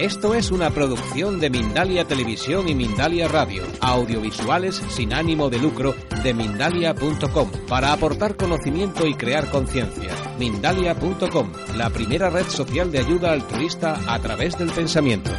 [0.00, 5.94] Esto es una producción de Mindalia Televisión y Mindalia Radio, audiovisuales sin ánimo de lucro
[6.22, 10.14] de mindalia.com, para aportar conocimiento y crear conciencia.
[10.38, 15.30] Mindalia.com, la primera red social de ayuda altruista a través del pensamiento.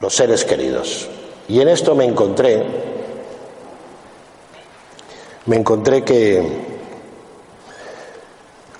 [0.00, 1.10] Los seres queridos.
[1.46, 2.88] Y en esto me encontré,
[5.48, 6.42] me encontré que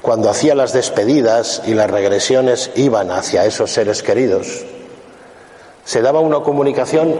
[0.02, 4.66] cuando hacía las despedidas y las regresiones iban hacia esos seres queridos,
[5.84, 7.18] se daba una comunicación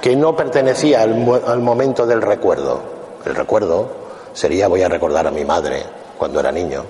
[0.00, 2.80] que no pertenecía al, al, momento del recuerdo.
[3.26, 3.88] El recuerdo
[4.32, 5.82] sería voy a recordar a mi madre
[6.16, 6.84] cuando era niño,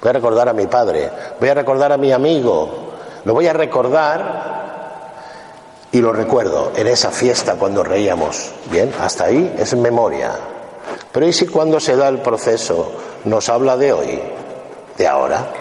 [0.00, 1.10] voy a recordar a mi padre,
[1.40, 2.70] voy a recordar a mi amigo,
[3.24, 4.58] lo voy a recordar
[5.90, 8.52] y lo recuerdo en esa fiesta cuando reíamos.
[8.70, 10.57] Bien, hasta ahí es memoria.
[11.12, 12.92] Pero ¿y si cuando se da el proceso
[13.24, 14.20] nos habla de hoy,
[14.96, 15.52] de ahora?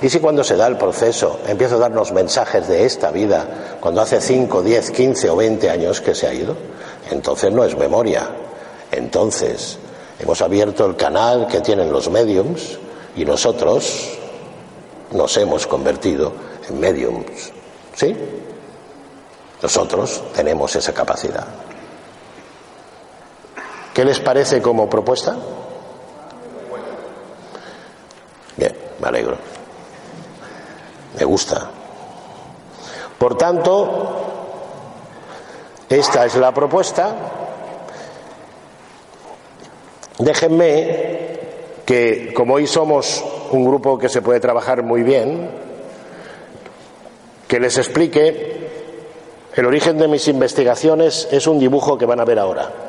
[0.00, 4.02] ¿Y si cuando se da el proceso empieza a darnos mensajes de esta vida, cuando
[4.02, 6.54] hace 5, 10, 15 o 20 años que se ha ido?
[7.10, 8.28] Entonces no es memoria.
[8.92, 9.78] Entonces
[10.18, 12.78] hemos abierto el canal que tienen los mediums
[13.16, 14.18] y nosotros
[15.12, 16.32] nos hemos convertido
[16.68, 17.52] en mediums.
[17.94, 18.14] ¿Sí?
[19.62, 21.46] Nosotros tenemos esa capacidad.
[23.96, 25.34] ¿Qué les parece como propuesta?
[28.54, 29.38] Bien, me alegro.
[31.18, 31.70] Me gusta.
[33.18, 34.16] Por tanto,
[35.88, 37.16] esta es la propuesta.
[40.18, 41.38] Déjenme
[41.86, 45.50] que, como hoy somos un grupo que se puede trabajar muy bien,
[47.48, 48.68] que les explique
[49.54, 52.85] el origen de mis investigaciones es un dibujo que van a ver ahora.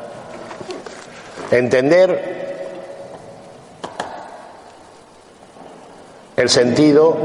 [1.51, 2.37] Entender
[6.35, 7.17] el sentido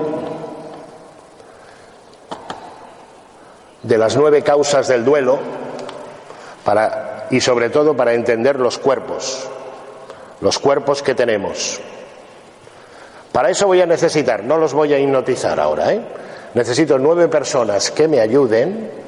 [3.82, 5.38] de las nueve causas del duelo
[7.30, 9.48] y sobre todo para entender los cuerpos,
[10.40, 11.80] los cuerpos que tenemos.
[13.32, 16.00] Para eso voy a necesitar, no los voy a hipnotizar ahora, ¿eh?
[16.54, 19.02] necesito nueve personas que me ayuden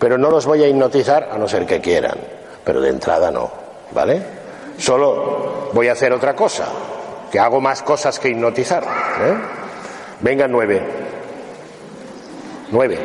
[0.00, 2.16] pero no los voy a hipnotizar a no ser que quieran,
[2.64, 3.50] pero de entrada no,
[3.92, 4.39] ¿vale?
[4.80, 6.66] Solo voy a hacer otra cosa,
[7.30, 8.82] que hago más cosas que hipnotizar.
[8.82, 9.34] ¿eh?
[10.20, 10.82] Vengan nueve.
[12.70, 12.98] Nueve.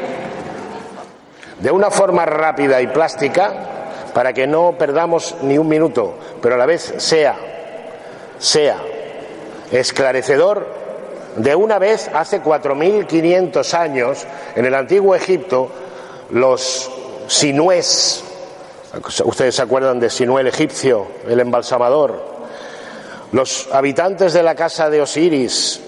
[1.59, 3.53] De una forma rápida y plástica,
[4.13, 7.35] para que no perdamos ni un minuto, pero a la vez sea,
[8.39, 8.77] sea
[9.71, 10.65] esclarecedor
[11.35, 14.25] de una vez hace 4.500 años
[14.55, 15.69] en el antiguo Egipto
[16.29, 16.89] los
[17.27, 18.23] sinués,
[19.25, 22.35] ustedes se acuerdan de Sinué el egipcio, el embalsamador,
[23.31, 25.81] los habitantes de la casa de Osiris,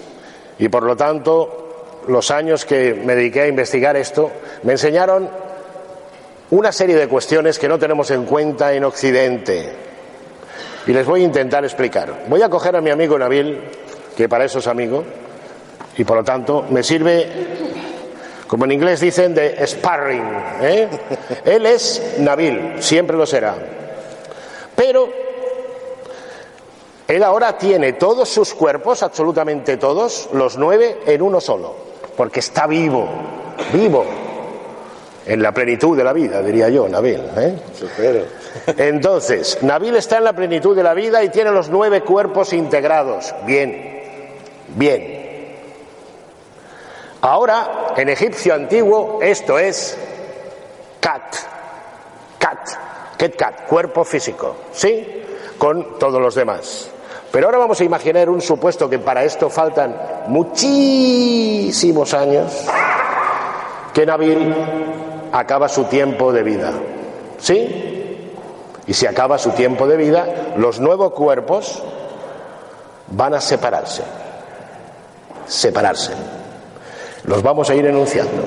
[0.58, 4.30] y por lo tanto los años que me dediqué a investigar esto,
[4.62, 5.28] me enseñaron
[6.50, 9.72] una serie de cuestiones que no tenemos en cuenta en Occidente.
[10.86, 12.24] Y les voy a intentar explicar.
[12.28, 13.60] Voy a coger a mi amigo Nabil,
[14.16, 15.04] que para eso es amigo,
[15.96, 17.67] y por lo tanto me sirve
[18.48, 20.24] como en inglés dicen, de sparring.
[20.62, 20.88] ¿eh?
[21.44, 23.54] Él es Nabil, siempre lo será.
[24.74, 25.08] Pero
[27.08, 31.74] él ahora tiene todos sus cuerpos, absolutamente todos, los nueve, en uno solo,
[32.14, 33.08] porque está vivo,
[33.72, 34.04] vivo,
[35.24, 37.20] en la plenitud de la vida, diría yo, Nabil.
[37.38, 37.54] ¿eh?
[38.76, 43.34] Entonces, Nabil está en la plenitud de la vida y tiene los nueve cuerpos integrados.
[43.46, 44.02] Bien,
[44.76, 45.17] bien.
[47.20, 49.98] Ahora, en egipcio antiguo, esto es
[51.00, 51.34] cat,
[52.38, 52.68] cat,
[53.16, 55.24] ket cat, cuerpo físico, ¿sí?
[55.58, 56.90] Con todos los demás.
[57.32, 62.66] Pero ahora vamos a imaginar un supuesto que para esto faltan muchísimos años,
[63.92, 64.54] que Nabil
[65.32, 66.72] acaba su tiempo de vida,
[67.38, 68.32] ¿sí?
[68.86, 71.82] Y si acaba su tiempo de vida, los nuevos cuerpos
[73.08, 74.04] van a separarse,
[75.46, 76.37] separarse.
[77.28, 78.42] Los vamos a ir enunciando.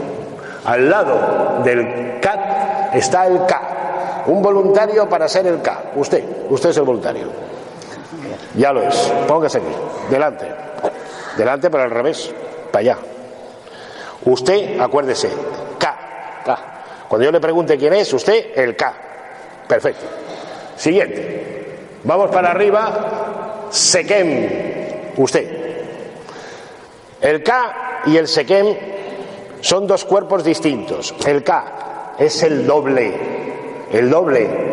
[0.65, 4.23] Al lado del CAT está el K.
[4.25, 5.91] Un voluntario para ser el K.
[5.95, 7.27] Usted, usted es el voluntario.
[8.55, 8.95] Ya lo es.
[9.27, 9.67] Póngase aquí.
[10.09, 10.47] Delante.
[11.37, 12.33] Delante para el revés.
[12.71, 12.97] Para allá.
[14.25, 15.29] Usted, acuérdese,
[15.77, 15.95] K.
[16.43, 16.59] K.
[17.07, 18.93] Cuando yo le pregunte quién es, usted, el K.
[19.67, 20.07] Perfecto.
[20.75, 21.77] Siguiente.
[22.03, 23.67] Vamos para arriba.
[23.69, 25.13] Sequem.
[25.17, 25.61] Usted.
[27.21, 28.75] El K y el Sequem
[29.61, 31.13] son dos cuerpos distintos.
[31.25, 34.71] El K es el doble, el doble.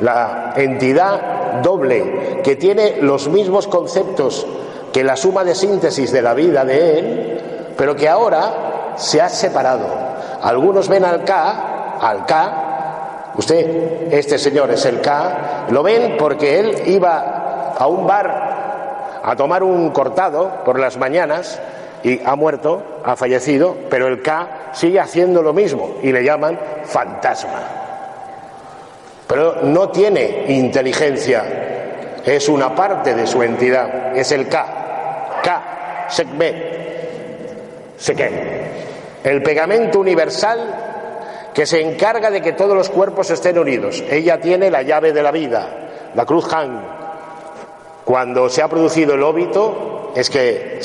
[0.00, 4.46] la entidad doble que tiene los mismos conceptos
[4.92, 7.40] que la suma de síntesis de la vida de él,
[7.76, 9.86] pero que ahora se ha separado.
[10.42, 16.60] Algunos ven al K, al K, usted, este señor es el K, lo ven porque
[16.60, 21.60] él iba a un bar a tomar un cortado por las mañanas
[22.06, 26.56] y ha muerto, ha fallecido, pero el K sigue haciendo lo mismo y le llaman
[26.84, 27.58] fantasma.
[29.26, 31.42] Pero no tiene inteligencia,
[32.24, 35.40] es una parte de su entidad, es el K.
[35.42, 36.76] K, Sekbe,
[37.96, 38.30] Seke.
[39.24, 44.04] El pegamento universal que se encarga de que todos los cuerpos estén unidos.
[44.08, 46.86] Ella tiene la llave de la vida, la cruz Han.
[48.04, 50.78] Cuando se ha producido el óbito, es que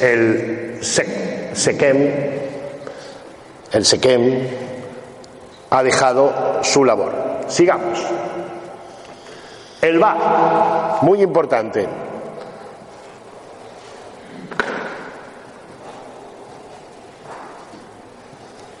[0.00, 2.10] el Sekem,
[3.72, 4.48] el Sekem
[5.70, 7.12] ha dejado su labor.
[7.48, 7.98] Sigamos.
[9.80, 11.86] El Ba, muy importante.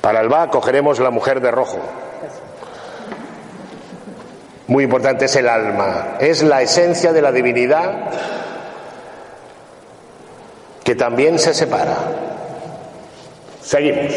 [0.00, 1.78] Para el Ba cogeremos la mujer de rojo.
[4.68, 8.10] Muy importante es el alma, es la esencia de la divinidad
[10.86, 11.96] que también se separa.
[13.60, 14.14] Seguimos.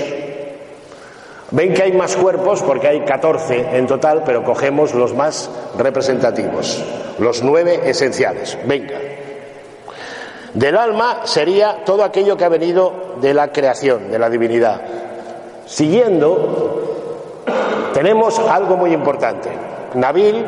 [1.49, 5.49] Ven que hay más cuerpos porque hay 14 en total, pero cogemos los más
[5.79, 6.85] representativos,
[7.17, 8.55] los nueve esenciales.
[8.67, 8.99] Venga.
[10.53, 14.79] Del alma sería todo aquello que ha venido de la creación, de la divinidad.
[15.65, 17.41] Siguiendo,
[17.95, 19.49] tenemos algo muy importante.
[19.95, 20.45] Nabil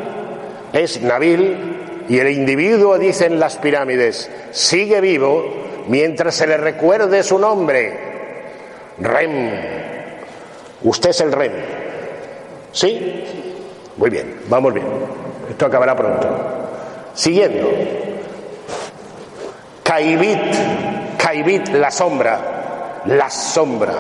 [0.72, 7.38] es Nabil y el individuo, dicen las pirámides, sigue vivo mientras se le recuerde su
[7.38, 8.00] nombre.
[8.98, 9.52] Rem.
[10.84, 11.52] Usted es el Rem.
[12.72, 13.26] ¿Sí?
[13.98, 14.88] Muy bien, vamos bien.
[15.50, 16.30] Esto acabará pronto.
[17.14, 17.70] Siguiendo.
[19.84, 21.18] Kaibit.
[21.18, 23.02] Kaibit, la sombra.
[23.08, 23.94] La sombra.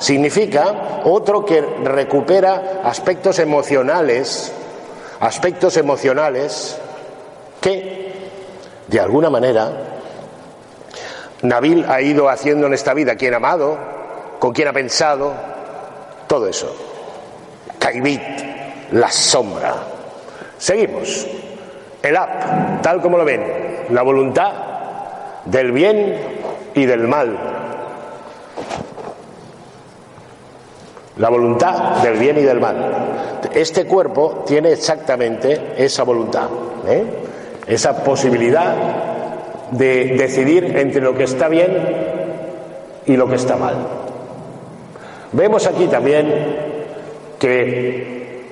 [0.00, 4.52] Significa otro que recupera aspectos emocionales,
[5.20, 6.76] aspectos emocionales
[7.60, 8.14] que,
[8.88, 9.85] de alguna manera,
[11.42, 13.76] Nabil ha ido haciendo en esta vida, quién ha amado,
[14.38, 15.32] con quién ha pensado,
[16.26, 16.74] todo eso.
[17.78, 18.22] Kaibit,
[18.92, 19.74] la sombra.
[20.58, 21.26] Seguimos.
[22.02, 23.42] El ap, tal como lo ven,
[23.90, 24.52] la voluntad
[25.44, 26.16] del bien
[26.74, 27.36] y del mal.
[31.16, 33.40] La voluntad del bien y del mal.
[33.52, 36.48] Este cuerpo tiene exactamente esa voluntad,
[36.86, 37.04] ¿eh?
[37.66, 39.15] esa posibilidad
[39.70, 41.70] de decidir entre lo que está bien
[43.06, 43.74] y lo que está mal.
[45.32, 46.32] Vemos aquí también
[47.38, 48.42] que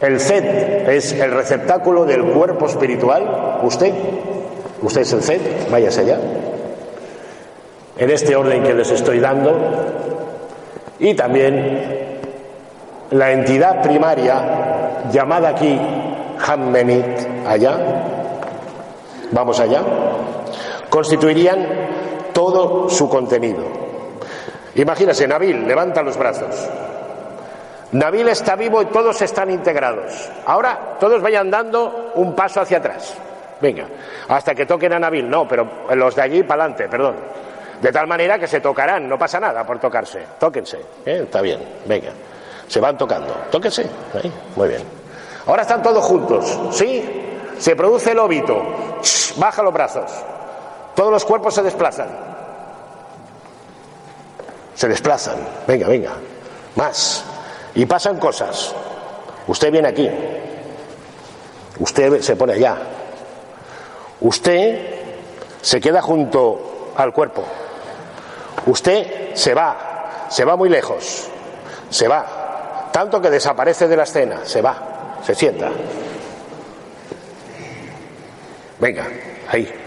[0.00, 3.60] el Z es el receptáculo del cuerpo espiritual.
[3.62, 3.92] Usted,
[4.82, 5.40] usted es el Z,
[5.70, 6.18] váyase allá.
[7.96, 9.52] En este orden que les estoy dando.
[10.98, 12.20] Y también
[13.10, 15.78] la entidad primaria llamada aquí
[16.46, 17.04] Hammenit,
[17.46, 17.78] allá.
[19.32, 19.82] Vamos allá
[20.94, 21.66] constituirían
[22.32, 23.64] todo su contenido.
[24.76, 26.54] Imagínese, Nabil, levanta los brazos.
[27.90, 30.30] Nabil está vivo y todos están integrados.
[30.46, 33.12] Ahora todos vayan dando un paso hacia atrás.
[33.60, 33.88] Venga,
[34.28, 35.28] hasta que toquen a Nabil.
[35.28, 37.16] No, pero los de allí para adelante, perdón.
[37.82, 40.24] De tal manera que se tocarán, no pasa nada por tocarse.
[40.38, 41.22] Tóquense, ¿eh?
[41.24, 42.12] está bien, venga.
[42.68, 43.34] Se van tocando.
[43.50, 43.84] Tóquense,
[44.54, 44.82] muy bien.
[45.46, 47.02] Ahora están todos juntos, ¿sí?
[47.58, 48.62] Se produce el óbito.
[49.38, 50.24] Baja los brazos.
[50.94, 52.08] Todos los cuerpos se desplazan.
[54.74, 55.36] Se desplazan.
[55.66, 56.12] Venga, venga.
[56.76, 57.24] Más.
[57.74, 58.74] Y pasan cosas.
[59.46, 60.08] Usted viene aquí.
[61.78, 62.76] Usted se pone allá.
[64.20, 64.94] Usted
[65.60, 67.44] se queda junto al cuerpo.
[68.66, 70.26] Usted se va.
[70.28, 71.28] Se va muy lejos.
[71.90, 72.88] Se va.
[72.92, 74.40] Tanto que desaparece de la escena.
[74.44, 75.18] Se va.
[75.24, 75.70] Se sienta.
[78.78, 79.06] Venga,
[79.48, 79.83] ahí.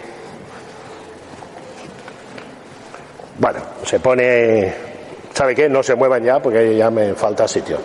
[3.40, 4.74] Bueno, se pone,
[5.32, 5.70] ¿sabe qué?
[5.70, 7.78] No se muevan ya porque ya me falta sitio.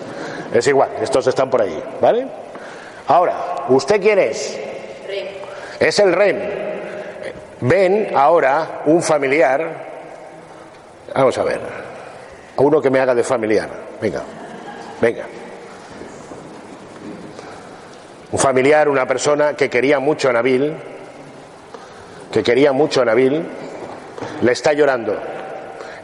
[0.52, 2.26] Es igual, estos están por ahí, ¿vale?
[3.08, 4.58] Ahora, ¿usted quién es?
[5.78, 6.38] Es el REM.
[7.60, 9.92] Ven ahora un familiar.
[11.14, 11.60] Vamos a ver.
[12.56, 13.68] A uno que me haga de familiar.
[14.00, 14.22] Venga,
[15.00, 15.24] venga.
[18.30, 20.74] Un familiar, una persona que quería mucho a Nabil,
[22.32, 23.46] que quería mucho a Nabil,
[24.40, 25.31] le está llorando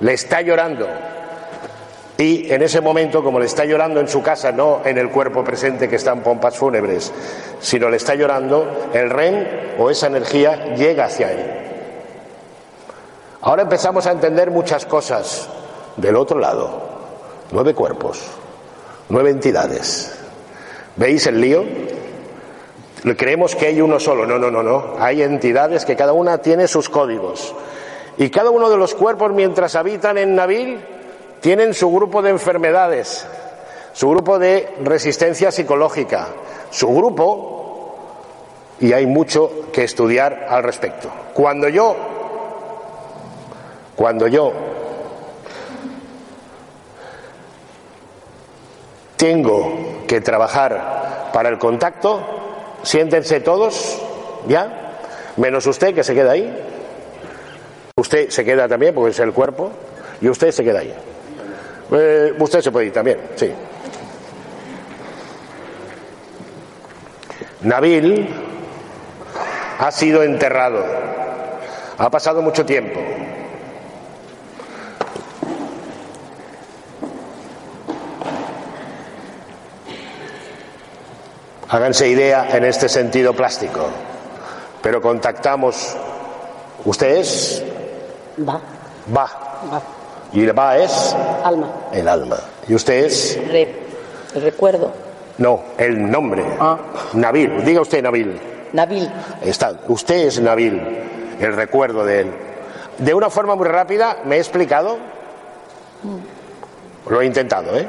[0.00, 0.87] le está llorando.
[2.17, 5.45] Y en ese momento, como le está llorando en su casa, no en el cuerpo
[5.45, 7.12] presente que está en pompas fúnebres,
[7.61, 9.47] sino le está llorando, el REM
[9.78, 11.59] o esa energía llega hacia él.
[13.40, 15.49] Ahora empezamos a entender muchas cosas
[15.97, 16.88] del otro lado.
[17.52, 18.21] Nueve cuerpos,
[19.09, 20.19] nueve entidades.
[20.97, 21.64] ¿Veis el lío?
[23.17, 24.26] Creemos que hay uno solo.
[24.26, 24.97] No, no, no, no.
[24.99, 27.55] Hay entidades que cada una tiene sus códigos.
[28.18, 30.80] Y cada uno de los cuerpos, mientras habitan en Nabil,
[31.40, 33.25] tienen su grupo de enfermedades,
[33.92, 36.26] su grupo de resistencia psicológica,
[36.70, 37.94] su grupo,
[38.80, 41.10] y hay mucho que estudiar al respecto.
[41.32, 41.96] Cuando yo,
[43.94, 44.52] cuando yo
[49.16, 52.20] tengo que trabajar para el contacto,
[52.82, 54.00] siéntense todos,
[54.48, 54.96] ¿ya?
[55.37, 56.77] Menos usted que se queda ahí.
[57.99, 59.73] Usted se queda también porque es el cuerpo
[60.21, 60.95] y usted se queda ahí.
[61.90, 63.52] Eh, usted se puede ir también, sí.
[67.62, 68.28] Nabil
[69.81, 70.85] ha sido enterrado.
[71.99, 73.00] Ha pasado mucho tiempo.
[81.69, 83.88] Háganse idea en este sentido plástico.
[84.83, 85.97] Pero contactamos.
[86.85, 87.64] ¿Usted es?
[88.47, 88.61] Va.
[89.14, 89.25] Va.
[89.73, 89.83] Va.
[90.33, 91.68] Y el va es Alma.
[91.92, 92.37] el alma.
[92.68, 93.38] ¿Y usted es?
[93.50, 93.75] Re.
[94.35, 94.92] El recuerdo.
[95.38, 96.45] No, el nombre.
[96.61, 96.76] Ah.
[97.14, 97.64] Nabil.
[97.64, 98.38] Diga usted Nabil.
[98.73, 99.11] Nabil.
[99.42, 99.73] Está.
[99.88, 100.75] Usted es Nabil.
[101.40, 102.33] El recuerdo de él.
[102.99, 104.99] De una forma muy rápida, ¿me he explicado?
[107.09, 107.87] Lo he intentado, ¿eh?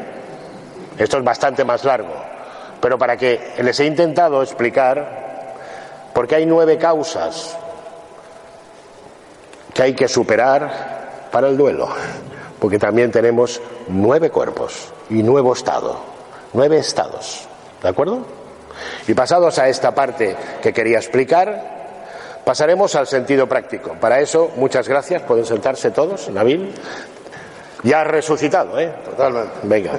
[0.98, 2.14] Esto es bastante más largo.
[2.80, 5.56] Pero para que les he intentado explicar,
[6.14, 7.58] porque hay nueve causas
[9.80, 11.88] que hay que superar para el duelo,
[12.60, 16.02] porque también tenemos nueve cuerpos y nuevo estado,
[16.52, 17.48] nueve estados,
[17.82, 18.26] ¿de acuerdo?
[19.08, 23.94] Y pasados a esta parte que quería explicar, pasaremos al sentido práctico.
[24.02, 26.74] Para eso, muchas gracias, pueden sentarse todos, Nabil.
[27.84, 28.94] Ya has resucitado, ¿eh?
[29.06, 29.54] Totalmente.
[29.64, 29.98] Venga.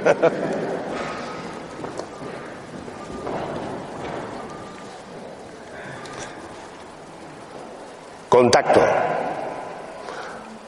[8.28, 8.82] Contacto.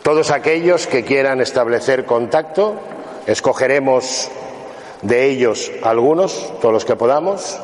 [0.02, 2.74] Todos aquellos que quieran establecer contacto,
[3.26, 4.28] escogeremos
[5.02, 7.60] de ellos algunos, todos los que podamos,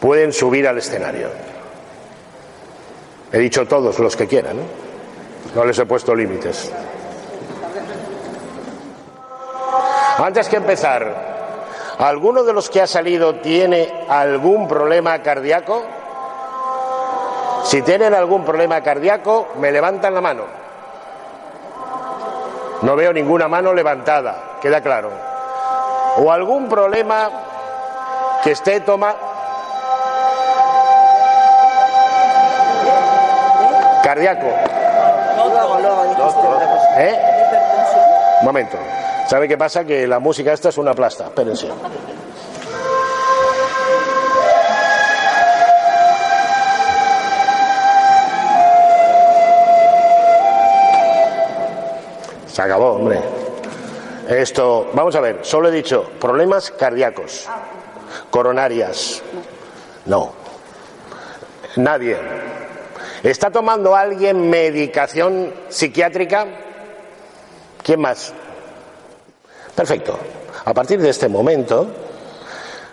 [0.00, 1.28] pueden subir al escenario.
[3.32, 4.66] He dicho todos los que quieran, ¿eh?
[5.54, 6.72] no les he puesto límites.
[10.16, 15.82] Antes que empezar, ¿alguno de los que ha salido tiene algún problema cardíaco?
[17.64, 20.65] Si tienen algún problema cardíaco, me levantan la mano.
[22.82, 25.10] No veo ninguna mano levantada, queda claro.
[26.18, 27.30] O algún problema
[28.42, 29.14] que esté toma
[34.02, 34.46] cardíaco.
[36.98, 37.18] ¿Eh?
[38.40, 38.78] Un momento.
[39.26, 39.84] ¿Sabe qué pasa?
[39.84, 41.24] Que la música esta es una plasta.
[41.24, 41.68] Espérense.
[52.56, 53.20] Se acabó, hombre.
[54.30, 57.46] Esto, vamos a ver, solo he dicho problemas cardíacos,
[58.30, 59.22] coronarias.
[60.06, 60.32] No.
[61.76, 62.16] Nadie.
[63.22, 66.46] ¿Está tomando alguien medicación psiquiátrica?
[67.82, 68.32] ¿Quién más?
[69.74, 70.18] Perfecto.
[70.64, 71.86] A partir de este momento,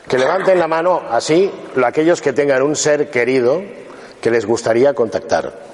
[0.09, 1.49] que levanten la mano así
[1.81, 3.61] aquellos que tengan un ser querido
[4.19, 5.72] que les gustaría contactar.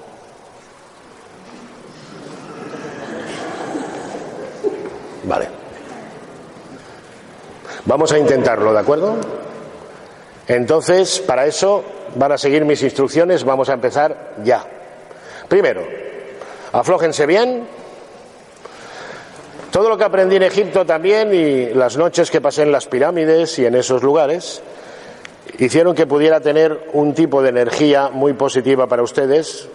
[5.29, 5.47] Vale.
[7.85, 9.15] Vamos a intentarlo, ¿de acuerdo?
[10.47, 11.83] Entonces, para eso
[12.15, 14.65] van a seguir mis instrucciones, vamos a empezar ya.
[15.47, 15.83] Primero,
[16.71, 17.67] aflójense bien.
[19.69, 23.59] Todo lo que aprendí en Egipto también y las noches que pasé en las pirámides
[23.59, 24.63] y en esos lugares
[25.59, 29.69] hicieron que pudiera tener un tipo de energía muy positiva para ustedes.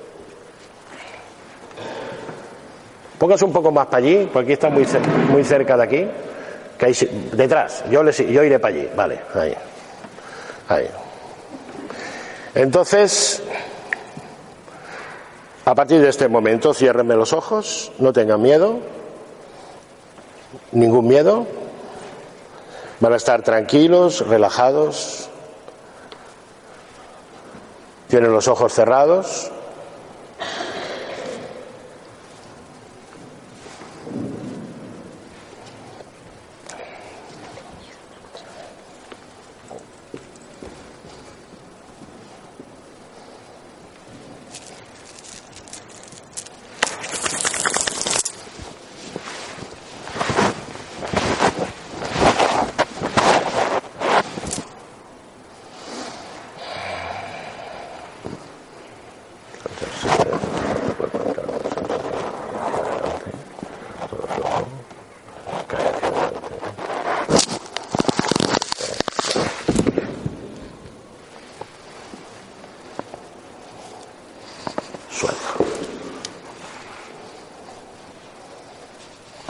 [3.24, 4.86] Póngase un poco más para allí, porque aquí está muy,
[5.30, 6.06] muy cerca de aquí.
[6.78, 6.92] Hay,
[7.32, 8.86] detrás, yo, les, yo iré para allí.
[8.94, 9.54] Vale, ahí.
[10.68, 10.90] Ahí.
[12.54, 13.42] Entonces,
[15.64, 18.80] a partir de este momento, ciérrenme los ojos, no tengan miedo,
[20.72, 21.46] ningún miedo.
[23.00, 25.30] Van a estar tranquilos, relajados.
[28.08, 29.50] Tienen los ojos cerrados.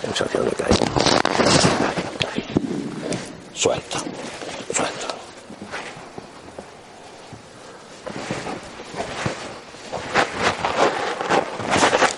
[0.00, 0.76] Sensación de caída.
[3.52, 3.98] Suelto.
[4.72, 5.06] Suelto.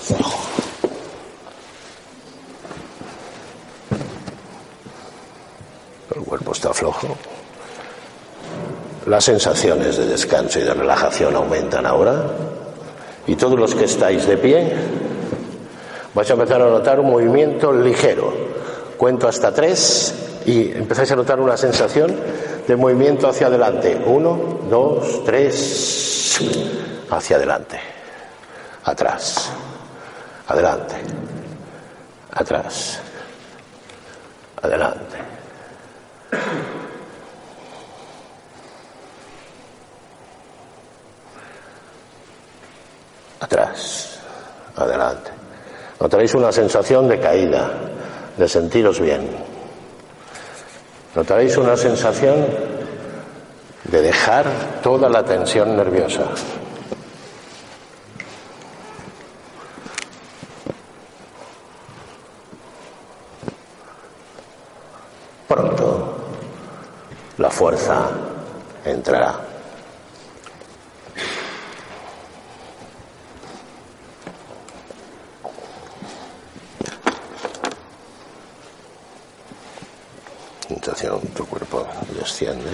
[0.02, 0.48] Flojo.
[6.14, 7.16] El cuerpo está flojo.
[9.16, 12.22] Las sensaciones de descanso y de relajación aumentan ahora.
[13.26, 14.74] Y todos los que estáis de pie,
[16.12, 18.30] vais a empezar a notar un movimiento ligero.
[18.98, 22.14] Cuento hasta tres y empezáis a notar una sensación
[22.68, 23.98] de movimiento hacia adelante.
[24.04, 26.38] Uno, dos, tres,
[27.08, 27.80] hacia adelante.
[28.84, 29.50] Atrás.
[30.46, 30.94] Adelante.
[32.32, 33.00] Atrás.
[34.60, 35.16] Adelante.
[43.46, 44.18] Atrás.
[44.76, 45.30] Adelante.
[46.06, 47.68] Notaréis una sensación de caída,
[48.36, 49.28] de sentiros bien.
[51.16, 52.46] Notaréis una sensación
[53.82, 54.46] de dejar
[54.84, 56.28] toda la tensión nerviosa.
[65.48, 66.18] Pronto
[67.38, 68.10] la fuerza
[68.84, 69.40] entrará.
[80.68, 81.84] Sensación, tu cuerpo
[82.16, 82.70] desciende.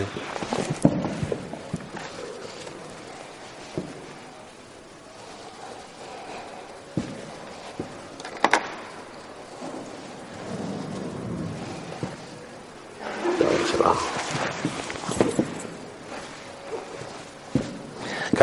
[13.40, 13.94] Ahí se va.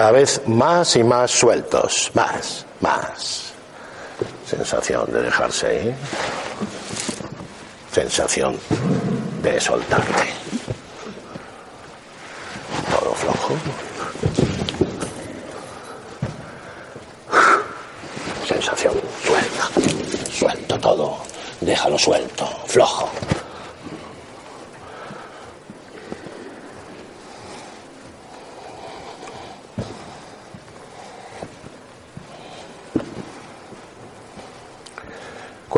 [0.09, 3.53] Cada vez más y más sueltos, más, más.
[4.43, 5.95] Sensación de dejarse ir.
[7.91, 8.57] Sensación
[9.43, 10.33] de soltarte.
[12.89, 13.53] Todo flojo.
[18.47, 20.31] Sensación suelta.
[20.31, 21.17] Suelto todo.
[21.61, 23.11] Déjalo suelto, flojo.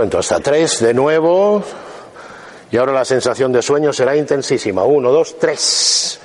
[0.01, 1.63] Cuento hasta tres de nuevo.
[2.71, 4.83] Y ahora la sensación de sueño será intensísima.
[4.83, 6.19] Uno, dos, tres.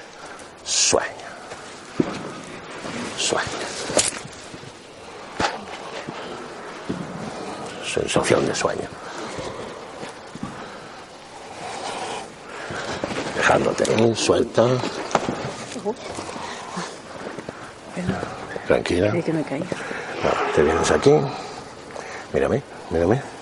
[0.65, 1.07] Sueño.
[3.19, 3.45] Sueño.
[7.85, 8.89] Sensación de sueño.
[13.37, 14.69] Dejándote suelta.
[18.67, 19.09] Tranquila.
[19.11, 21.13] Ahora, te vienes aquí.
[22.33, 23.36] Mírame, mírame.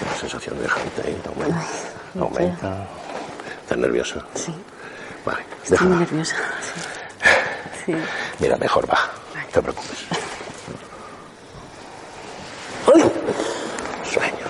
[0.00, 1.62] Y la sensación de dejarte ir aumenta.
[2.18, 2.86] aumenta.
[3.62, 4.24] ¿Estás nerviosa?
[4.34, 4.54] Sí,
[5.24, 5.98] Vale, estoy muy déjala.
[6.00, 6.36] nerviosa.
[7.84, 7.92] Sí.
[7.92, 7.94] sí.
[8.40, 8.98] Mira, mejor va.
[9.34, 9.98] No te preocupes.
[12.94, 13.02] ¡Uy!
[14.10, 14.46] Sueño.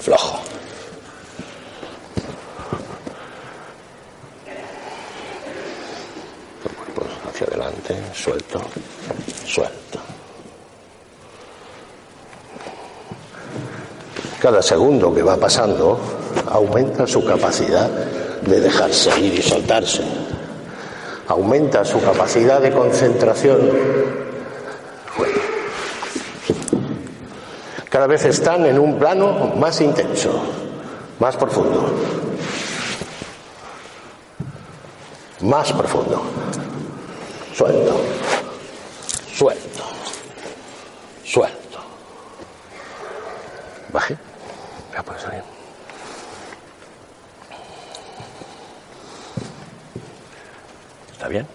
[0.00, 0.40] Flojo.
[6.64, 8.60] El cuerpo hacia adelante, suelto,
[9.46, 10.00] suelto.
[14.44, 15.98] Cada segundo que va pasando
[16.50, 20.02] aumenta su capacidad de dejarse ir y soltarse.
[21.28, 23.70] Aumenta su capacidad de concentración.
[27.88, 30.42] Cada vez están en un plano más intenso,
[31.20, 31.90] más profundo.
[35.40, 36.22] Más profundo.
[37.56, 37.96] Suelto.
[39.32, 39.84] Suelto.
[41.24, 41.78] Suelto.
[43.90, 44.18] Baje.
[44.94, 45.42] Ya puede salir.
[51.10, 51.48] ¿Está bien?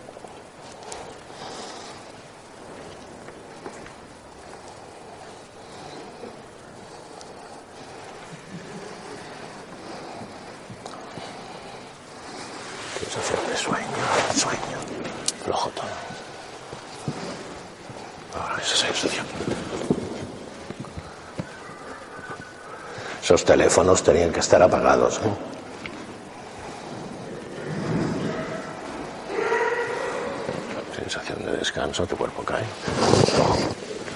[13.00, 13.86] Sensación de sueño,
[14.36, 14.60] sueño.
[15.46, 15.86] Flojo todo.
[18.38, 19.26] Ahora esa sensación.
[23.30, 25.20] Esos teléfonos tenían que estar apagados.
[30.96, 32.66] Sensación de descanso, tu cuerpo cae.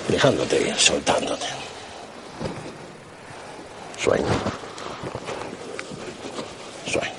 [0.08, 1.46] Dejándote ir, soltándote.
[4.00, 4.26] Sueño.
[6.88, 7.14] Sueño.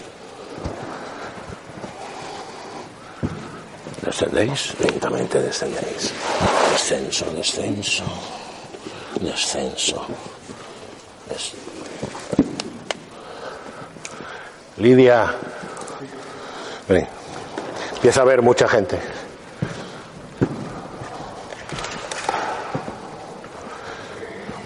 [4.04, 6.12] Descendéis, lentamente descendéis.
[6.72, 8.04] Descenso, descenso.
[9.20, 10.04] descenso.
[14.84, 15.34] Lidia,
[16.86, 17.08] ven.
[17.94, 19.00] empieza a ver mucha gente.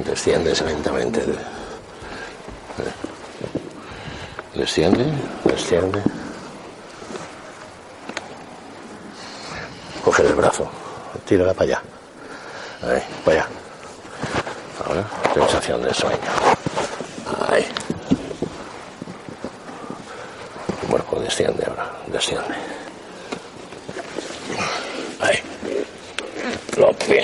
[0.04, 1.22] Desciendes lentamente.
[4.56, 5.04] Desciende,
[5.44, 6.02] desciende.
[10.04, 10.68] Coge el brazo,
[11.26, 11.82] tírala para allá.
[12.82, 13.48] Ahí, para allá.
[14.84, 16.18] Ahora, sensación de sueño.
[17.48, 17.64] Ahí.
[20.88, 21.66] El cuerpo desciende
[25.20, 25.38] Ahí.
[26.76, 27.22] Los.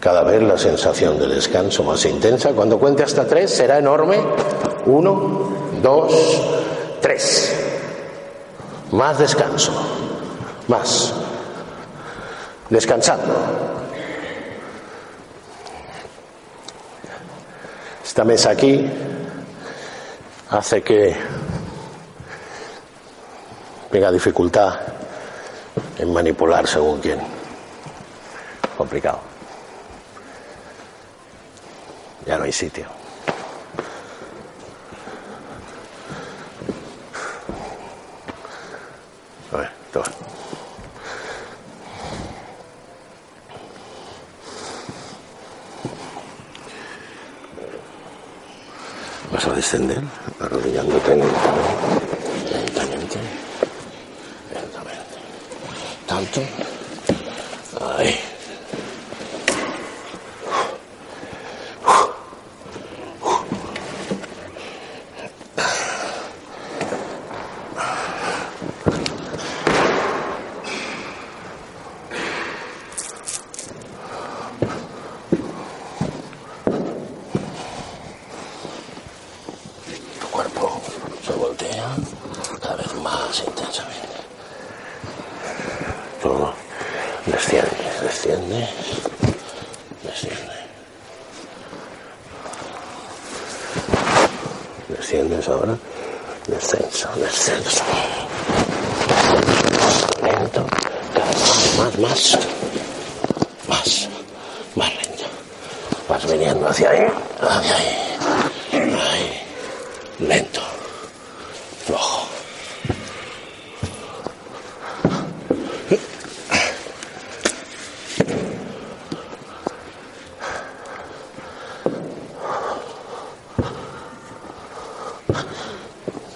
[0.00, 2.50] Cada vez la sensación de descanso más intensa.
[2.52, 4.18] Cuando cuente hasta tres será enorme.
[4.84, 6.12] Uno, dos,
[7.00, 7.56] tres.
[8.90, 9.72] Más descanso.
[10.68, 11.14] Más.
[12.68, 13.81] Descansando.
[18.12, 18.86] Esta mesa aquí
[20.50, 21.16] hace que
[23.90, 24.80] tenga dificultad
[25.96, 27.20] en manipular según quién.
[28.76, 29.20] Complicado.
[32.26, 32.84] Ya no hay sitio.
[39.52, 40.31] A ver, toma.
[49.42, 50.00] Vas a descender,
[50.38, 51.98] arrodillándote lentamente,
[52.52, 53.18] lentamente,
[54.54, 55.16] lentamente.
[56.06, 56.40] Tanto.
[57.98, 58.20] Ahí.
[80.20, 80.80] Tu cuerpo
[81.26, 81.94] se voltea
[82.62, 84.08] cada vez más intensamente.
[86.22, 86.54] Todo
[87.26, 87.68] desciende,
[88.02, 88.68] desciende,
[90.02, 90.52] desciende.
[94.88, 95.76] Desciendes ahora,
[96.46, 97.84] descenso, descenso.
[100.22, 100.66] Lento,
[101.14, 102.38] cada vez más, más,
[103.68, 104.08] más,
[104.76, 105.24] más lento.
[106.08, 107.06] Vas viniendo hacia ahí,
[107.40, 107.96] hacia ahí,
[108.72, 109.42] ahí
[110.18, 110.60] lento,
[111.86, 112.28] flojo.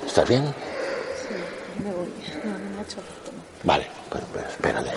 [0.06, 0.54] ¿Estás bien?
[1.85, 2.12] Me voy.
[2.44, 3.30] No, no me ha hecho falta.
[3.64, 4.90] Vale, pues, pues, espérate.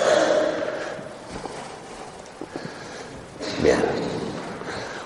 [3.62, 3.82] Bien.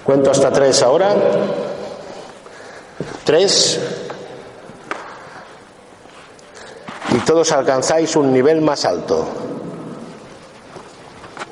[0.03, 1.15] Cuento hasta tres ahora.
[3.23, 3.79] Tres.
[7.11, 9.27] Y todos alcanzáis un nivel más alto.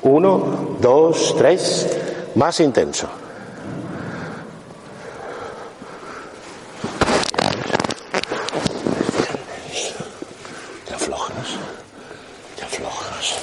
[0.02, 1.88] Uno, dos, tres.
[2.34, 3.08] Más intenso.
[10.86, 11.48] Te aflojas.
[12.56, 13.38] Te aflojas.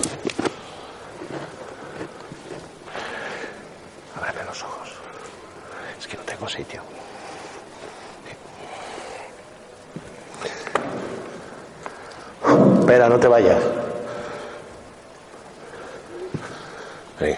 [4.17, 4.89] Ábreme los ojos.
[5.97, 6.81] Es que no tengo sitio.
[12.79, 13.61] Espera, no te vayas.
[17.19, 17.35] Sí.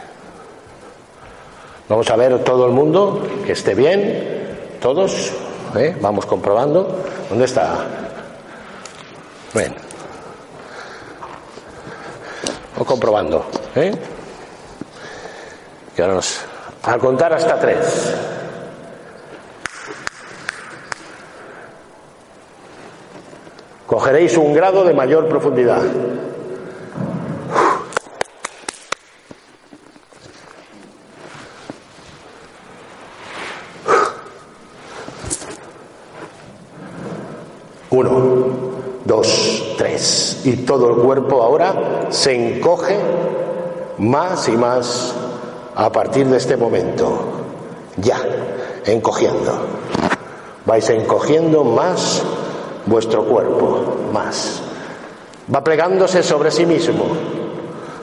[1.90, 5.34] Vamos a ver todo el mundo que esté bien, todos.
[5.76, 5.94] ¿eh?
[6.00, 7.04] Vamos comprobando.
[7.28, 7.86] ¿Dónde está?
[9.54, 9.76] Ven.
[12.72, 13.46] Vamos comprobando.
[13.76, 13.92] ¿eh?
[15.94, 16.22] Que ahora.
[16.84, 18.16] A contar hasta tres.
[23.86, 25.82] Cogeréis un grado de mayor profundidad.
[37.92, 38.40] Uno,
[39.04, 40.31] dos, tres.
[40.44, 42.98] Y todo el cuerpo ahora se encoge
[43.98, 45.14] más y más
[45.76, 47.08] a partir de este momento.
[47.98, 48.20] Ya,
[48.86, 49.54] encogiendo.
[50.66, 52.24] Vais encogiendo más
[52.86, 54.62] vuestro cuerpo, más.
[55.54, 57.06] Va plegándose sobre sí mismo,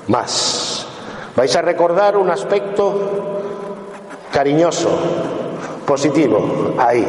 [0.08, 0.86] más.
[1.36, 2.94] Vais a recordar un aspecto
[4.32, 4.90] cariñoso,
[5.86, 7.06] positivo, ahí.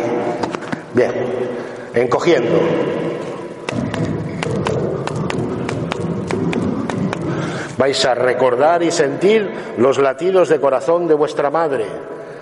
[0.94, 1.60] Bien.
[1.94, 2.58] encogiendo.
[7.80, 11.86] Vais a recordar y sentir los latidos de corazón de vuestra madre,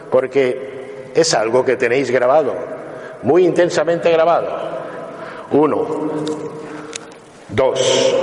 [0.10, 2.56] porque es algo que tenéis grabado,
[3.21, 4.50] muy intensamente grabado.
[5.52, 5.86] Uno,
[7.50, 8.15] dos,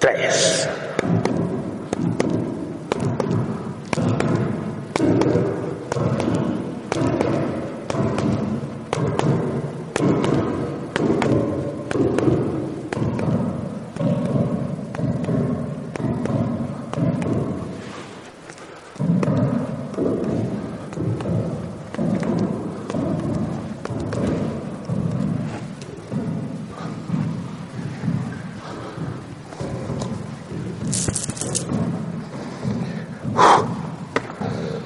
[0.00, 0.68] tres.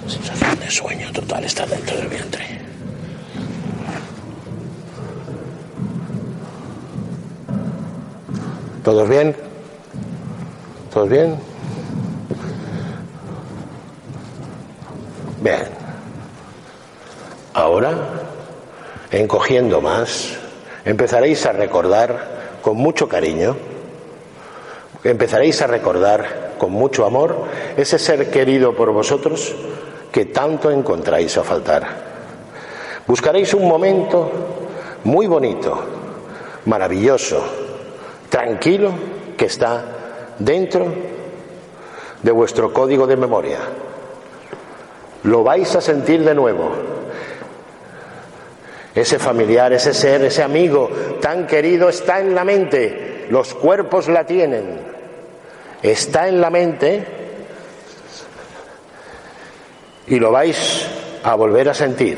[0.06, 2.44] Sensación de sueño total está dentro del vientre.
[9.08, 9.36] ¿Todos bien?
[10.92, 11.36] ¿Todos bien?
[15.40, 15.62] Bien.
[17.54, 17.90] Ahora,
[19.10, 20.36] encogiendo más,
[20.84, 23.56] empezaréis a recordar con mucho cariño,
[25.02, 27.46] empezaréis a recordar con mucho amor
[27.78, 29.54] ese ser querido por vosotros
[30.12, 31.86] que tanto encontráis a faltar.
[33.06, 34.30] Buscaréis un momento
[35.04, 35.82] muy bonito,
[36.66, 37.57] maravilloso,
[38.38, 38.92] tranquilo,
[39.36, 39.84] que está
[40.38, 40.86] dentro
[42.22, 43.58] de vuestro código de memoria.
[45.24, 46.70] Lo vais a sentir de nuevo.
[48.94, 50.88] Ese familiar, ese ser, ese amigo
[51.20, 53.26] tan querido está en la mente.
[53.28, 54.82] Los cuerpos la tienen.
[55.82, 57.04] Está en la mente
[60.06, 60.86] y lo vais
[61.24, 62.16] a volver a sentir.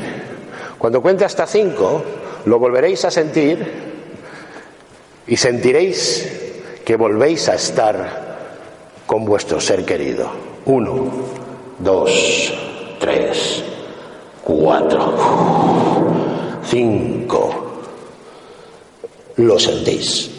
[0.77, 2.03] Cuando cuente hasta cinco,
[2.45, 3.90] lo volveréis a sentir
[5.31, 6.27] y sentiréis
[6.83, 7.95] que volvéis a estar
[9.07, 10.29] con vuestro ser querido.
[10.65, 11.09] Uno,
[11.79, 12.11] dos,
[12.99, 13.63] tres,
[14.43, 15.15] cuatro,
[16.65, 17.49] cinco.
[19.37, 20.31] Lo sentís.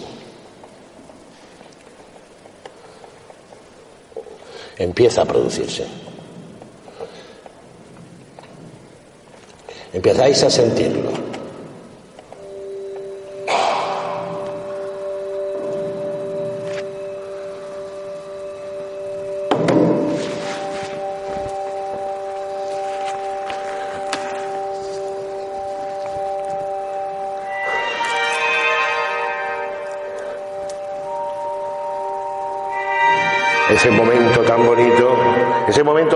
[4.76, 5.87] Empieza a producirse.
[9.94, 11.31] Empezáis a sentirlo.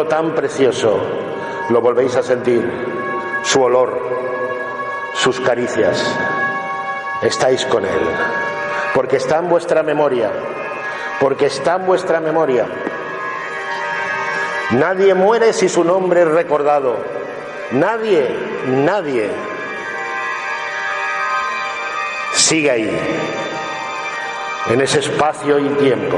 [0.09, 0.99] Tan precioso,
[1.71, 2.63] lo volvéis a sentir,
[3.43, 4.01] su olor,
[5.15, 6.03] sus caricias.
[7.23, 8.01] Estáis con Él,
[8.95, 10.31] porque está en vuestra memoria,
[11.21, 12.67] porque está en vuestra memoria.
[14.73, 16.97] Nadie muere si su nombre es recordado.
[17.73, 18.29] Nadie,
[18.67, 19.31] nadie.
[22.35, 23.01] Sigue ahí,
[24.69, 26.17] en ese espacio y tiempo.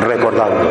[0.00, 0.70] Recordando.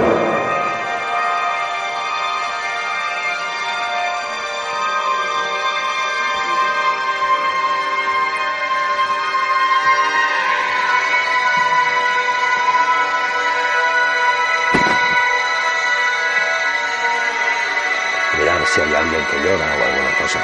[18.38, 20.40] Mirar si hay alguien que llora o alguna cosa.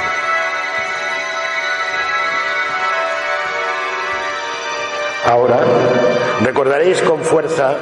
[5.28, 5.60] Ahora
[6.41, 7.76] recordaréis con fuerza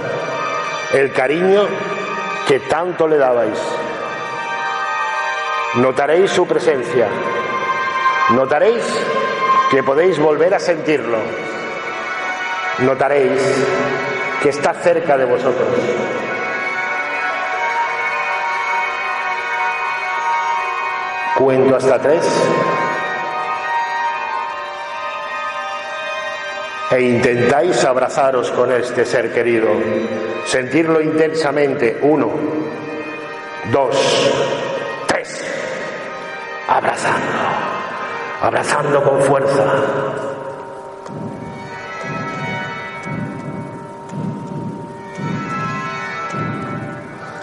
[0.93, 1.67] el cariño
[2.47, 3.59] que tanto le dabais.
[5.75, 7.07] Notaréis su presencia.
[8.31, 8.83] Notaréis
[9.71, 11.17] que podéis volver a sentirlo.
[12.79, 13.41] Notaréis
[14.41, 15.67] que está cerca de vosotros.
[21.35, 22.23] Cuento hasta tres.
[26.93, 29.67] E intentáis abrazaros con este ser querido,
[30.45, 31.97] sentirlo intensamente.
[32.03, 32.29] Uno,
[33.71, 33.97] dos,
[35.07, 35.43] tres.
[36.67, 37.31] Abrazando,
[38.41, 39.65] abrazando con fuerza.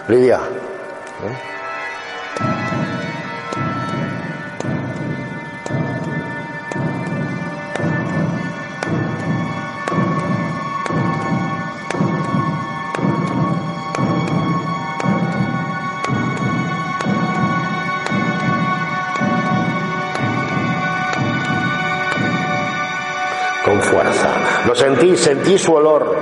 [0.07, 0.39] Lidia.
[24.81, 26.15] Sentí, sentí su olor.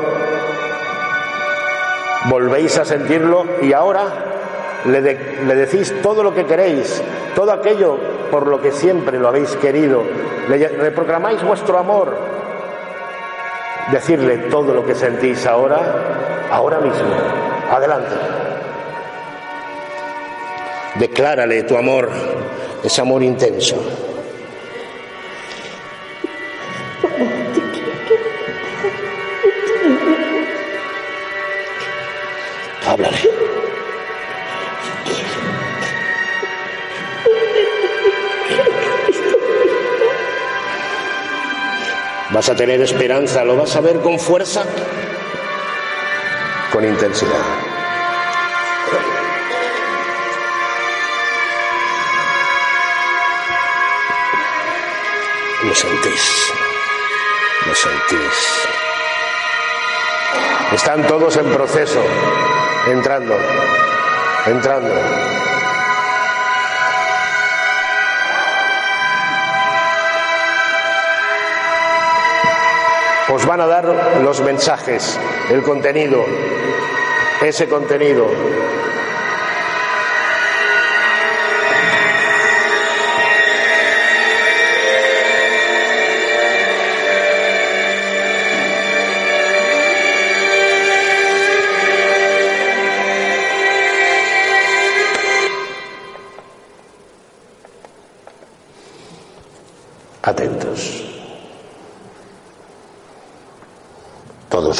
[2.26, 4.04] Volvéis a sentirlo y ahora
[4.86, 5.02] le,
[5.56, 7.02] decís todo lo que queréis,
[7.36, 7.98] todo aquello
[8.30, 10.04] por lo que siempre lo habéis querido.
[10.50, 12.18] Le reprogramáis vuestro amor.
[13.94, 17.10] Decirle todo lo que sentís ahora, ahora mismo.
[17.72, 18.16] Adelante.
[20.96, 22.10] Declárale tu amor,
[22.84, 24.09] ese amor intenso.
[42.50, 44.64] A tener esperanza, lo vas a ver con fuerza,
[46.72, 47.32] con intensidad.
[55.64, 56.54] Lo sentís,
[57.68, 58.68] lo sentís.
[60.74, 62.02] Están todos en proceso,
[62.88, 63.38] entrando,
[64.48, 65.49] entrando.
[73.32, 73.86] Os van a dar
[74.24, 75.20] los mensajes,
[75.52, 76.26] el contenido,
[77.42, 78.26] ese contenido.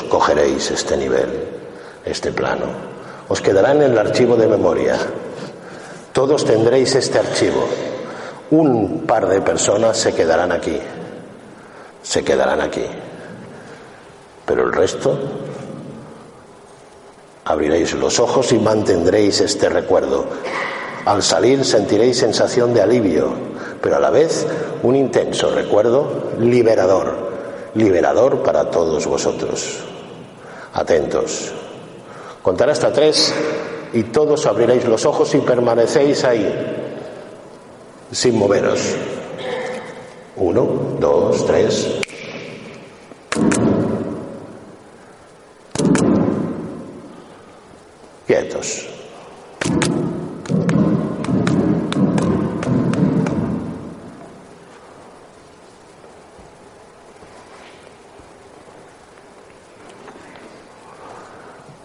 [0.10, 1.30] Cogeréis este nivel,
[2.04, 2.66] este plano.
[3.30, 4.98] Os quedará en el archivo de memoria.
[6.12, 7.68] Todos tendréis este archivo.
[8.52, 10.80] Un par de personas se quedarán aquí.
[12.02, 12.86] Se quedarán aquí.
[14.46, 15.18] Pero el resto
[17.46, 20.26] abriréis los ojos y mantendréis este recuerdo.
[21.06, 23.30] Al salir sentiréis sensación de alivio,
[23.82, 24.46] pero a la vez
[24.84, 27.14] un intenso recuerdo liberador,
[27.76, 29.89] liberador para todos vosotros.
[30.80, 31.52] Atentos.
[32.42, 33.34] Contaré hasta tres
[33.92, 36.48] y todos abriréis los ojos y permanecéis ahí,
[38.14, 38.96] sin moveros.
[40.38, 42.00] Uno, dos, tres.
[48.26, 48.90] Quietos.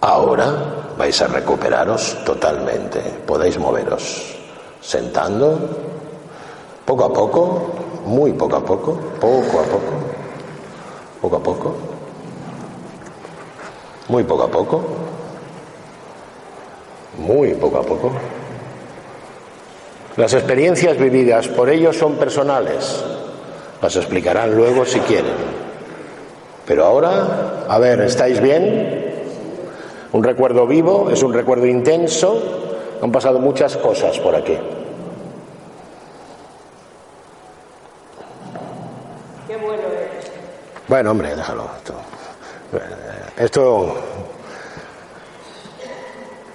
[0.00, 2.98] Ahora vais a recuperaros totalmente.
[3.28, 4.24] Podéis moveros
[4.80, 5.52] sentando,
[6.86, 7.74] poco a poco,
[8.06, 9.92] muy poco a poco, poco a poco,
[11.20, 11.74] poco a poco,
[14.08, 14.80] muy poco a poco,
[17.18, 18.10] muy poco a poco.
[20.16, 23.04] Las experiencias vividas por ellos son personales.
[23.82, 25.36] Las explicarán luego si quieren.
[26.64, 29.03] Pero ahora, a ver, ¿estáis bien?
[30.14, 32.40] Un recuerdo vivo, es un recuerdo intenso.
[33.02, 34.56] Han pasado muchas cosas por aquí.
[39.48, 40.30] Qué bueno eres.
[40.86, 41.64] Bueno, hombre, déjalo.
[41.76, 41.94] Esto,
[43.36, 43.94] esto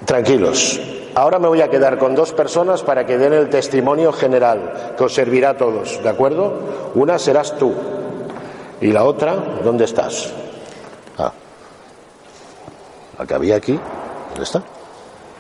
[0.06, 0.80] tranquilos.
[1.16, 5.04] Ahora me voy a quedar con dos personas para que den el testimonio general, que
[5.04, 6.54] os servirá a todos, ¿de acuerdo?
[6.96, 7.74] Una serás tú
[8.80, 10.34] y la otra, ¿dónde estás?
[13.20, 13.78] La que había aquí,
[14.30, 14.64] ¿dónde está?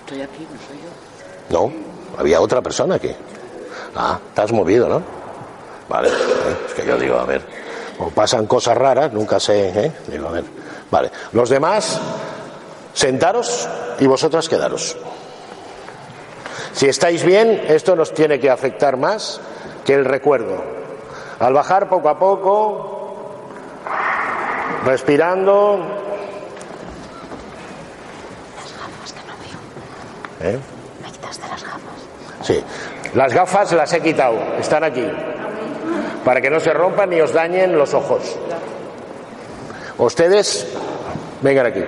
[0.02, 1.58] Estoy aquí, no soy yo.
[1.58, 1.74] No,
[2.20, 3.16] había otra persona aquí.
[3.96, 5.02] Ah, te has movido, ¿no?
[5.88, 7.42] Vale, eh, es que yo digo, a ver,
[8.00, 9.92] o pasan cosas raras, nunca sé, ¿eh?
[10.08, 10.44] Digo, a ver.
[10.92, 12.02] Vale, los demás,
[12.94, 14.98] sentaros y vosotras quedaros.
[16.74, 19.40] Si estáis bien, esto nos tiene que afectar más
[19.86, 20.62] que el recuerdo.
[21.40, 23.22] Al bajar poco a poco,
[24.84, 26.00] respirando,
[28.80, 29.60] Gafas que no veo.
[30.42, 30.58] ¿Eh?
[31.04, 31.82] Me quitaste las gafas.
[32.42, 32.64] Sí,
[33.14, 35.06] las gafas las he quitado, están aquí,
[36.24, 38.38] para que no se rompan ni os dañen los ojos.
[39.98, 40.68] Ustedes,
[41.42, 41.84] vengan aquí.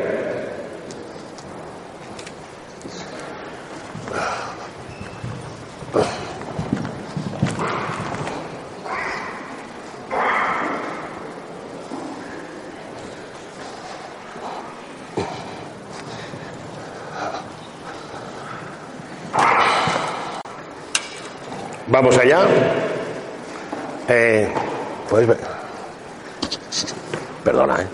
[22.02, 22.48] Vamos allá.
[24.08, 24.52] Eh,
[25.08, 25.30] pues,
[27.44, 27.88] Perdona, ¿eh?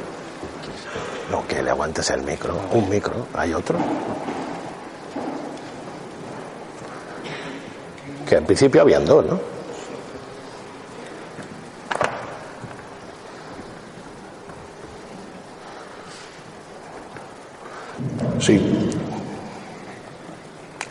[1.30, 2.58] No, que le aguantes el micro.
[2.72, 3.78] Un micro, ¿hay otro?
[8.30, 9.41] Que en principio habían dos, ¿no?
[18.39, 18.58] Sí.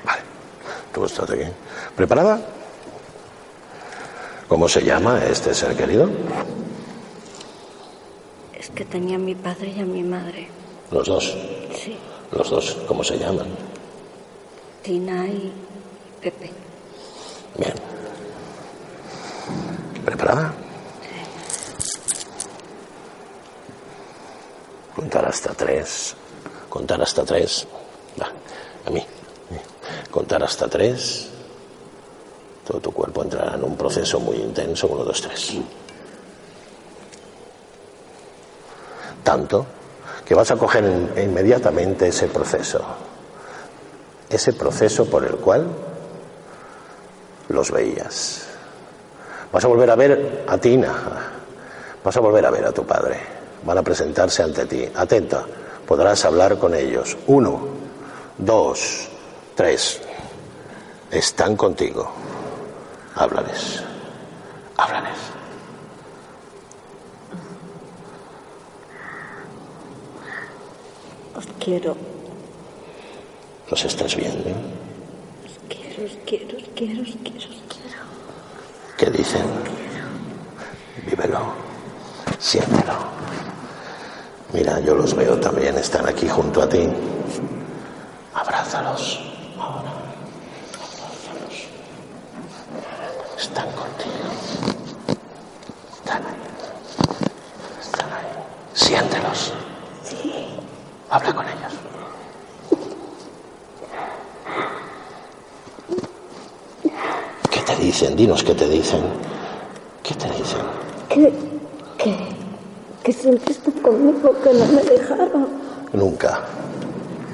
[0.04, 0.20] Vale.
[0.92, 1.44] Tú estás aquí.
[1.96, 2.55] ¿Preparada?
[4.48, 6.08] ¿Cómo se llama este ser querido?
[8.54, 10.48] Es que tenía a mi padre y a mi madre.
[10.90, 11.36] Los dos.
[11.74, 11.96] Sí.
[12.30, 13.48] Los dos, ¿cómo se llaman?
[14.82, 15.52] Tina y
[16.20, 16.50] Pepe.
[17.58, 17.74] Bien.
[20.04, 20.54] ¿Preparada?
[24.94, 26.14] Contar hasta tres.
[26.68, 27.66] Contar hasta tres.
[28.20, 28.30] Va,
[28.86, 29.04] a mí.
[30.10, 31.30] Contar hasta tres.
[32.66, 34.88] Todo tu cuerpo entrará en un proceso muy intenso.
[34.88, 35.54] Uno, dos, tres.
[39.22, 39.66] Tanto
[40.24, 40.84] que vas a coger
[41.16, 42.80] inmediatamente ese proceso.
[44.28, 45.68] Ese proceso por el cual
[47.48, 48.46] los veías.
[49.52, 50.92] Vas a volver a ver a Tina,
[52.02, 53.20] vas a volver a ver a tu padre,
[53.64, 54.88] van a presentarse ante ti.
[54.92, 55.44] Atenta,
[55.86, 57.16] podrás hablar con ellos.
[57.28, 57.60] Uno,
[58.38, 59.08] dos,
[59.54, 60.00] tres.
[61.12, 62.25] Están contigo.
[63.16, 63.82] Háblales.
[64.76, 65.18] Háblales.
[71.34, 71.96] Os quiero.
[73.70, 74.50] ¿Los estás viendo?
[75.46, 78.02] Os quiero, os quiero, os quiero, os quiero, os quiero.
[78.98, 79.46] ¿Qué dicen?
[81.06, 81.54] Vívelo.
[82.38, 82.94] Siéntelo.
[84.52, 86.86] Mira, yo los veo también, están aquí junto a ti.
[88.34, 89.20] Abrázalos.
[89.58, 89.92] Ahora.
[90.76, 91.66] Abrázalos.
[93.38, 94.30] Están contigo.
[95.92, 97.80] Están ahí.
[97.80, 98.32] Están ahí.
[98.74, 99.52] Siéntelos.
[101.10, 101.72] Habla con ellos.
[107.50, 108.16] ¿Qué te dicen?
[108.16, 109.02] Dinos qué te dicen.
[110.02, 110.60] ¿Qué te dicen?
[111.08, 111.32] Que,
[111.98, 112.16] que,
[113.02, 115.48] que siempre están conmigo, que no me dejaron.
[115.92, 116.40] Nunca,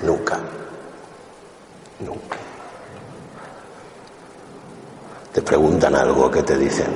[0.03, 0.39] nunca,
[2.01, 2.42] nunca.
[5.33, 6.87] Te preguntan algo, ¿qué te dicen?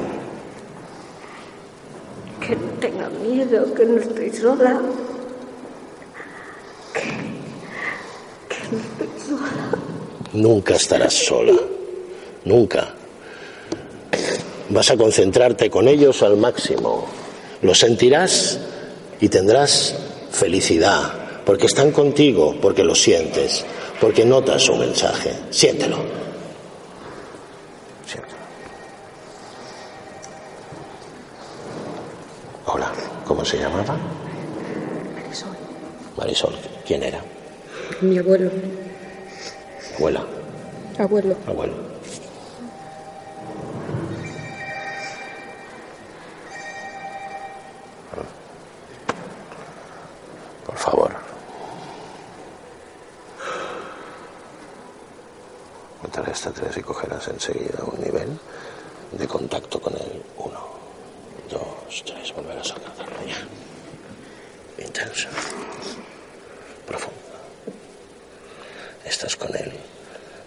[2.41, 4.80] Que no tenga miedo, que no estoy sola.
[6.93, 7.01] Que,
[8.49, 9.70] que no estoy sola.
[10.34, 11.55] Nunca estarás sola,
[12.45, 12.95] nunca.
[14.68, 17.07] Vas a concentrarte con ellos al máximo.
[17.62, 18.59] Lo sentirás
[19.20, 19.95] y tendrás
[20.30, 23.64] felicidad, porque están contigo, porque lo sientes,
[24.01, 25.32] porque notas su mensaje.
[25.51, 25.97] Siéntelo.
[28.07, 28.37] Siéntelo.
[32.66, 32.93] Hola,
[33.27, 33.97] ¿cómo se llamaba?
[35.33, 35.57] Soy
[36.16, 36.55] Marisol.
[36.87, 37.20] ¿Quién era?
[38.01, 38.51] mi abuelo.
[39.97, 40.24] Abuela.
[40.99, 41.37] Abuelo.
[41.47, 41.74] Abuelo.
[50.66, 51.11] Por favor.
[56.01, 58.39] Contaré hasta tres y cogerás enseguida un nivel
[59.12, 60.22] de contacto con él.
[60.39, 60.61] Uno,
[61.51, 62.33] dos, tres.
[62.35, 64.85] Volverás a alcanzarlo ya.
[64.85, 65.29] Intenso.
[66.87, 67.16] Profundo.
[69.05, 69.72] Estás con él.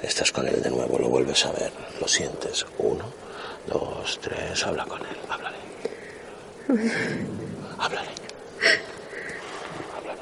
[0.02, 2.66] Estás con él de nuevo, lo vuelves a ver, lo sientes.
[2.78, 3.04] Uno,
[3.68, 5.58] dos, tres, habla con él, háblale.
[7.78, 8.08] Háblale.
[9.94, 10.20] Háblale.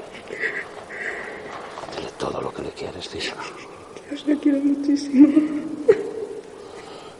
[1.96, 3.36] Dile todo lo que le quieres, díselo.
[4.10, 5.28] Dios, le quiero muchísimo.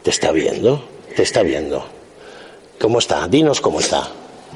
[0.02, 0.84] ¿Te está viendo?
[1.14, 1.84] Te está viendo.
[2.80, 3.28] ¿Cómo está?
[3.28, 4.08] Dinos cómo está.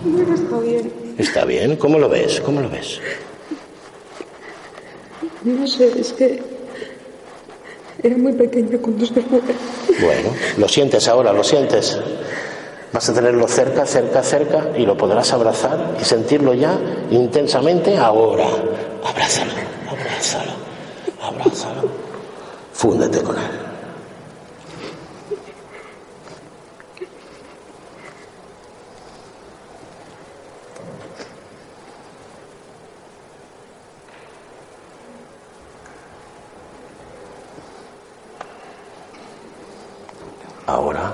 [0.02, 0.92] Bueno, está bien.
[1.16, 1.76] ¿Está bien?
[1.76, 2.40] ¿Cómo lo ves?
[2.40, 2.98] ¿Cómo lo ves?
[5.44, 6.42] No sé, es que
[8.02, 9.40] era muy pequeño cuando se fue.
[10.00, 12.00] Bueno, lo sientes ahora, lo sientes.
[12.92, 16.76] Vas a tenerlo cerca, cerca, cerca y lo podrás abrazar y sentirlo ya
[17.12, 18.48] intensamente ahora.
[19.04, 19.52] Abrázalo,
[19.88, 20.52] abrázalo,
[21.22, 21.88] abrázalo.
[22.72, 23.62] Fúndete con él.
[40.72, 41.12] Ahora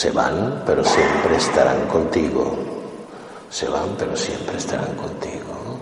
[0.00, 2.56] se van, pero siempre estarán contigo.
[3.50, 5.78] Se van, pero siempre estarán contigo.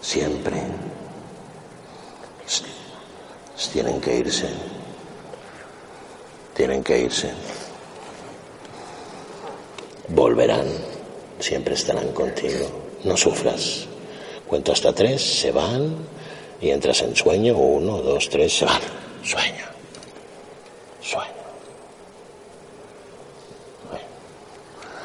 [0.00, 0.60] Siempre.
[3.72, 4.48] Tienen que irse.
[6.52, 7.30] Tienen que irse.
[10.08, 10.66] Volverán.
[11.38, 12.66] Siempre estarán contigo.
[13.04, 13.86] no sufras.
[14.48, 15.94] Cuento hasta tres, se van
[16.60, 17.56] y entras en sueño.
[17.56, 18.80] Uno, dos, tres, se van.
[19.22, 19.74] Sueño.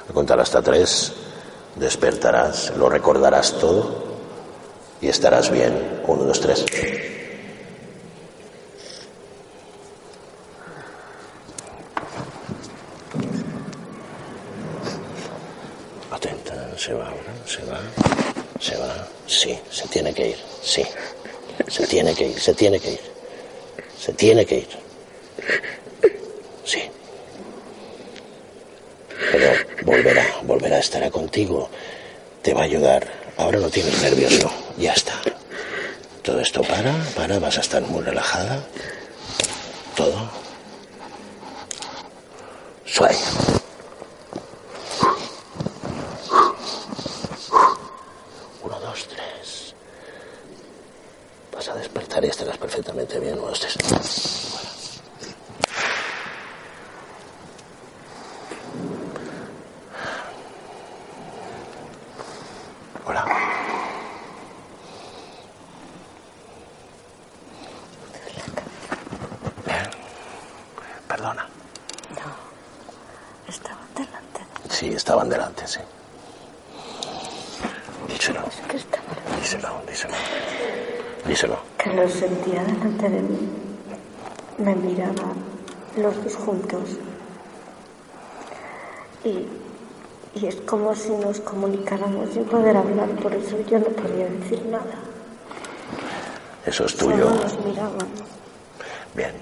[0.09, 1.13] Al hasta tres,
[1.75, 4.03] despertarás, lo recordarás todo
[5.01, 6.01] y estarás bien.
[6.05, 6.65] Uno, dos, tres.
[16.11, 17.79] Atenta, se va ahora, se va,
[18.59, 19.07] se va.
[19.25, 20.83] Sí, se tiene que ir, sí.
[21.67, 22.99] Se tiene que ir, se tiene que ir.
[23.99, 24.67] Se tiene que ir.
[26.65, 26.89] Sí.
[29.31, 29.51] Pero
[29.83, 30.25] volverá,
[30.79, 31.69] estará contigo.
[32.41, 33.07] Te va a ayudar.
[33.37, 34.51] Ahora no tienes nervios, no.
[34.77, 35.13] Ya está.
[36.23, 38.63] Todo esto para, para, vas a estar muy relajada.
[39.95, 40.29] Todo.
[42.85, 43.17] Sueño.
[48.63, 49.73] Uno, dos, tres.
[51.53, 53.37] Vas a despertar y estarás perfectamente bien.
[53.39, 53.75] Uno, dos, tres.
[54.51, 54.69] Fuera.
[63.05, 63.25] Hola.
[69.65, 69.89] Bien.
[71.07, 71.47] Perdona.
[73.47, 74.41] Estaban delante.
[74.69, 75.79] Sí, estaban delante, sí.
[78.07, 79.39] Díselo, Es que estaban.
[79.41, 80.13] díselo, díselo.
[81.25, 81.59] Díselo.
[81.77, 83.49] Que los sentía delante de mí.
[84.59, 85.33] Me miraban
[85.97, 86.89] los dos juntos.
[89.23, 89.47] Y,
[90.35, 94.63] y es como si nos comunicáramos sin poder hablar, por eso yo no podía decir
[94.67, 94.93] nada.
[96.63, 97.27] Eso es tuyo.
[97.27, 98.07] Solo nos miraban.
[99.15, 99.33] Bien.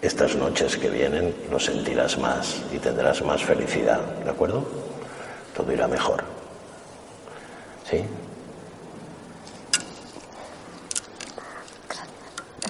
[0.00, 4.62] Estas noches que vienen lo sentirás más y tendrás más felicidad, ¿de acuerdo?
[5.56, 6.22] Todo irá mejor.
[7.90, 8.04] ¿Sí?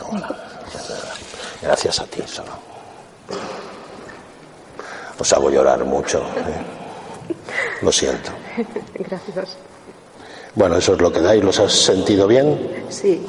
[0.09, 0.37] Hola.
[1.61, 2.53] Gracias a ti, solo.
[5.19, 6.21] Os hago llorar mucho.
[6.21, 6.84] ¿eh?
[7.83, 8.31] Lo siento.
[8.95, 9.57] Gracias.
[10.55, 11.43] Bueno, eso es lo que dais.
[11.43, 12.85] ¿Los has sentido bien?
[12.91, 13.27] Sí,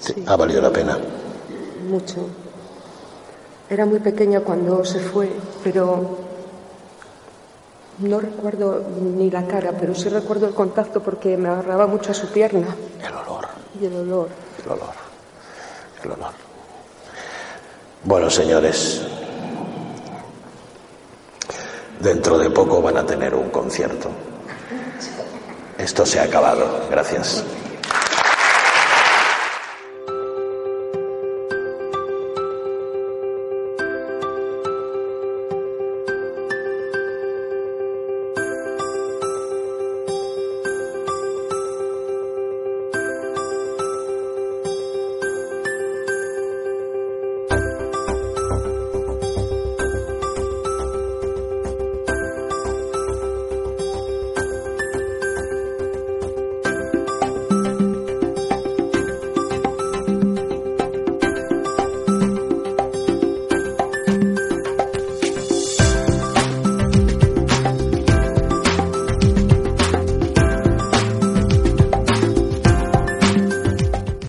[0.00, 0.24] Sí.
[0.26, 0.98] Ha valido la pena.
[1.88, 2.26] mucho.
[3.70, 5.30] Era muy pequeña cuando se fue,
[5.62, 6.18] pero
[7.98, 12.14] no recuerdo ni la cara, pero sí recuerdo el contacto porque me agarraba mucho a
[12.14, 12.66] su pierna
[13.00, 13.46] El olor.
[13.80, 14.28] y el olor.
[14.64, 14.94] El olor.
[16.02, 16.32] El olor.
[18.04, 19.02] Bueno, señores,
[22.02, 24.10] dentro de poco van a tener un concierto.
[25.78, 26.86] Esto se ha acabado.
[26.90, 27.44] Gracias.